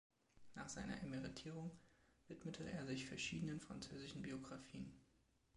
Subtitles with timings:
[0.55, 1.69] Nach seiner Emeritierung
[2.27, 4.91] widmete er sich verschiedenen französischen Biografien.